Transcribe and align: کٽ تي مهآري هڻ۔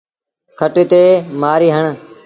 کٽ 0.59 0.75
تي 0.91 1.03
مهآري 1.41 1.69
هڻ۔ 1.75 1.83